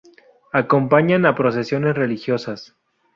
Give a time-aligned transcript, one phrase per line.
[0.51, 2.73] Acompañan a procesiones religiosas.